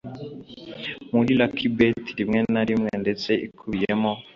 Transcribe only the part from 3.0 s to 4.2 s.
ndetse ikubiyemo